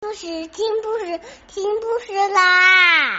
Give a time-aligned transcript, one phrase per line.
[0.00, 3.18] 故事听故事听故事啦！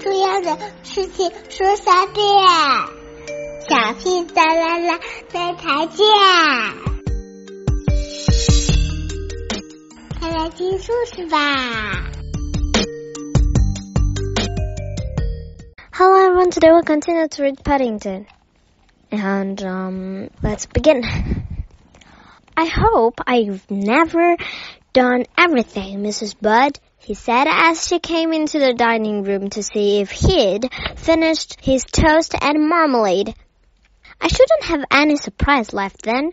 [0.00, 2.24] 重要的事情说三遍，
[3.68, 4.98] 小屁哒啦啦，
[5.28, 6.06] 再再见。
[10.18, 12.10] 快来听故事吧
[15.92, 18.24] ！Hello everyone, today we continue to read Paddington.
[19.10, 21.02] And um, let's begin.
[22.58, 24.36] I hope I've never
[24.94, 26.40] done everything, Mrs.
[26.40, 31.58] Bird, he said as she came into the dining room to see if he'd finished
[31.60, 33.34] his toast and marmalade.
[34.18, 36.32] I shouldn't have any surprise left then.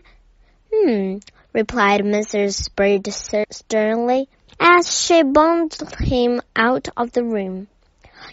[0.72, 1.18] Hmm,
[1.52, 2.74] replied Mrs.
[2.74, 3.06] Bird
[3.52, 4.28] sternly
[4.58, 7.68] as she bundled him out of the room.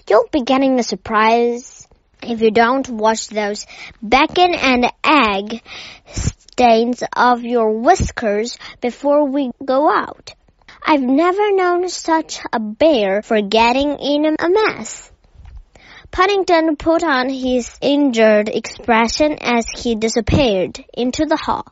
[0.09, 1.80] You'll be getting a surprise
[2.23, 3.65] if you don't wash those
[4.07, 5.61] bacon and egg
[6.07, 10.33] stains of your whiskers before we go out.
[10.83, 15.11] I've never known such a bear for getting in a mess.
[16.11, 21.65] Paddington put on his injured expression as he disappeared into the hall.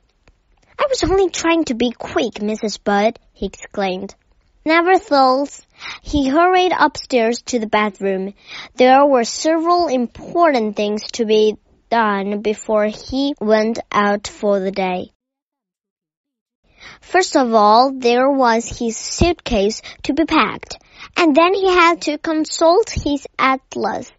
[0.77, 2.81] I was only trying to be quick, Mrs.
[2.81, 4.15] Bird, he exclaimed.
[4.65, 5.61] Nevertheless,
[6.01, 8.33] he hurried upstairs to the bathroom.
[8.75, 11.57] There were several important things to be
[11.89, 15.11] done before he went out for the day.
[17.01, 20.77] First of all, there was his suitcase to be packed,
[21.17, 24.11] and then he had to consult his atlas.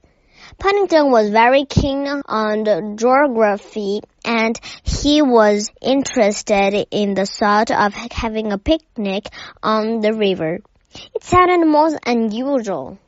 [0.61, 8.53] Paddington was very keen on geography and he was interested in the thought of having
[8.53, 9.29] a picnic
[9.63, 10.59] on the river.
[11.15, 12.99] It sounded most unusual.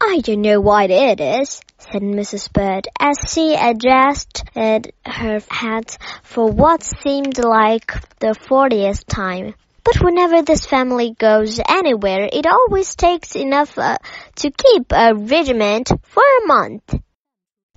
[0.00, 2.52] I don't know what it is, said Mrs.
[2.52, 9.54] Bird as she adjusted her hat for what seemed like the fortieth time.
[9.90, 13.96] But whenever this family goes anywhere, it always takes enough uh,
[14.36, 16.94] to keep a regiment for a month.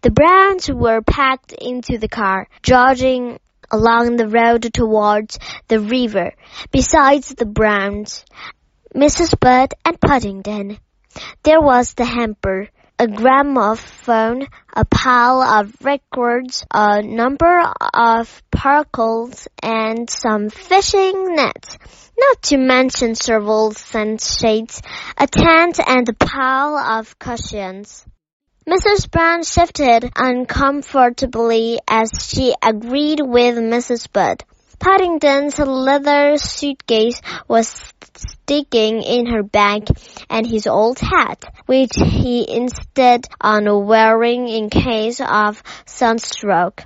[0.01, 3.39] The Browns were packed into the car, jogging
[3.71, 5.39] along the road towards
[5.69, 6.33] the river.
[6.69, 8.25] Besides the Browns,
[8.93, 9.39] Mrs.
[9.39, 10.79] Bird and Paddington.
[11.43, 12.67] There was the hamper,
[13.01, 14.45] a gramophone,
[14.75, 17.63] a pile of records, a number
[17.95, 21.79] of parcels, and some fishing nets.
[22.15, 24.83] Not to mention several sunshades,
[25.17, 28.05] a tent, and a pile of cushions.
[28.69, 29.09] Mrs.
[29.09, 34.11] Brown shifted uncomfortably as she agreed with Mrs.
[34.13, 34.43] Bird.
[34.81, 37.67] Paddington's leather suitcase was
[38.15, 39.87] sticking in her bag
[40.27, 46.83] and his old hat, which he insisted on wearing in case of sunstroke,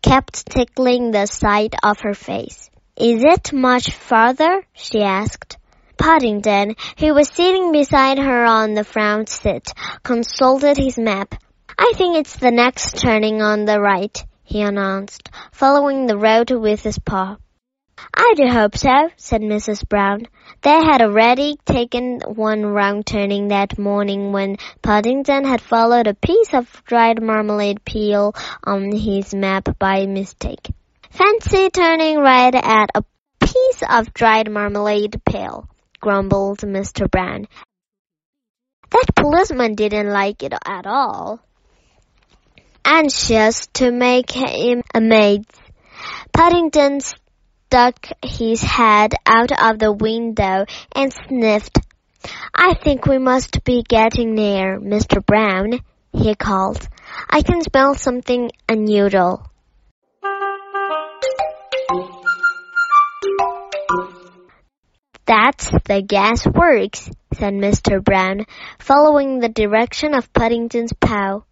[0.00, 2.70] kept tickling the side of her face.
[2.96, 4.62] Is it much farther?
[4.72, 5.58] she asked.
[5.98, 9.72] Paddington, who was sitting beside her on the front seat,
[10.04, 11.34] consulted his map.
[11.76, 16.82] I think it's the next turning on the right he announced, following the road with
[16.82, 17.36] his paw.
[18.14, 19.88] I do hope so, said Mrs.
[19.88, 20.26] Brown.
[20.62, 26.52] They had already taken one wrong turning that morning when Paddington had followed a piece
[26.52, 30.68] of dried marmalade peel on his map by mistake.
[31.10, 33.04] Fancy turning right at a
[33.40, 35.68] piece of dried marmalade peel,
[36.00, 37.10] grumbled Mr.
[37.10, 37.46] Brown.
[38.90, 41.40] That policeman didn't like it at all
[42.84, 45.50] anxious to make him amazed.
[46.32, 51.78] Paddington stuck his head out of the window and sniffed.
[52.54, 55.24] I think we must be getting near, Mr.
[55.24, 55.80] Brown,
[56.12, 56.88] he called.
[57.28, 59.50] I can smell something unusual.
[65.24, 68.02] That's the gas works, said Mr.
[68.04, 68.44] Brown,
[68.78, 71.42] following the direction of Paddington's paw.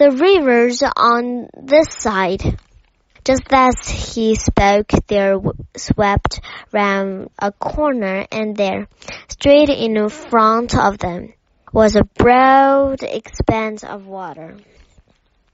[0.00, 2.58] The river's on this side.
[3.22, 5.38] Just as he spoke, there
[5.76, 6.40] swept
[6.72, 8.88] round a corner and there,
[9.28, 11.34] straight in front of them,
[11.74, 14.56] was a broad expanse of water.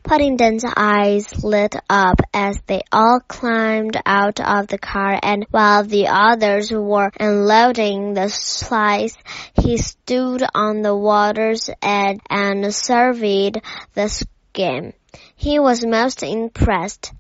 [0.05, 6.07] Paddington's eyes lit up as they all climbed out of the car and while the
[6.07, 9.17] others were unloading the supplies,
[9.61, 13.61] he stood on the water's edge and surveyed
[13.95, 14.09] the
[14.57, 14.95] game.
[15.37, 17.13] He was most impressed.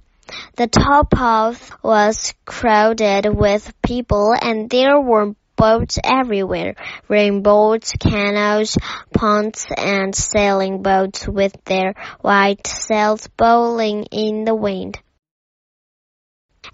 [0.56, 6.74] The towpath was crowded with people and there were boats everywhere,
[7.08, 8.76] rainboats, canoes,
[9.12, 14.98] ponds, and sailing boats with their white sails bowling in the wind.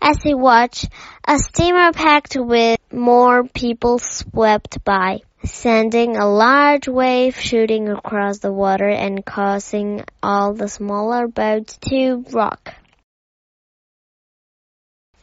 [0.00, 0.88] As he watched,
[1.26, 8.52] a steamer packed with more people swept by, sending a large wave shooting across the
[8.52, 12.74] water and causing all the smaller boats to rock.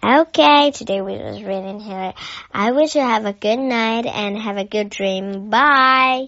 [0.02, 2.14] Okay, today we was reading here.
[2.54, 5.50] I wish you have a good night and have a good dream.
[5.50, 6.28] Bye.